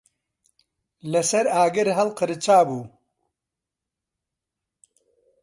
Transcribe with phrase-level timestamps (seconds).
[1.11, 2.81] لەسەر ئاگر هەڵقرچابوو.